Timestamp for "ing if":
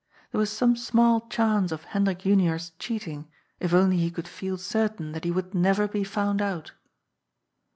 3.07-3.71